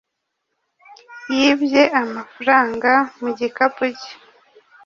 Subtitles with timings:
[1.35, 4.13] yibye amafaranga mu gikapu cye